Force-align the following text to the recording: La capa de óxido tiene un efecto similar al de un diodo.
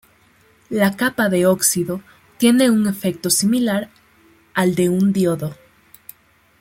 La 0.71 0.97
capa 0.97 1.29
de 1.29 1.45
óxido 1.45 2.01
tiene 2.39 2.71
un 2.71 2.87
efecto 2.87 3.29
similar 3.29 3.91
al 4.55 4.73
de 4.73 4.89
un 4.89 5.13
diodo. 5.13 5.55